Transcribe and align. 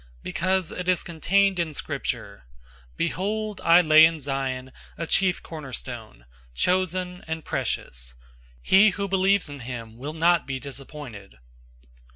002:006 0.01 0.07
Because 0.23 0.71
it 0.71 0.89
is 0.89 1.03
contained 1.03 1.59
in 1.59 1.75
Scripture, 1.75 2.47
"Behold, 2.97 3.61
I 3.63 3.81
lay 3.81 4.03
in 4.03 4.19
Zion 4.19 4.71
a 4.97 5.05
chief 5.05 5.43
cornerstone, 5.43 6.25
chosen, 6.55 7.23
and 7.27 7.45
precious: 7.45 8.15
He 8.63 8.89
who 8.97 9.07
believes 9.07 9.47
in 9.47 9.59
him 9.59 9.97
will 9.97 10.13
not 10.13 10.47
be 10.47 10.59
disappointed." 10.59 11.37